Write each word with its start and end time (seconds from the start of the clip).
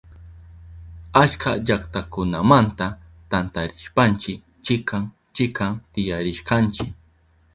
Achka 1.21 1.51
llaktakunamanta 1.65 2.87
tantarishpanchi 3.31 4.33
chikan 4.69 5.05
chikan 5.41 5.73
tiyarishkanchi. 5.91 6.85